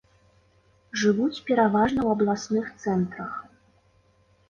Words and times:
Жывуць 1.01 1.43
пераважна 1.51 1.95
ў 2.03 2.09
абласных 2.17 2.65
цэнтрах. 2.83 3.33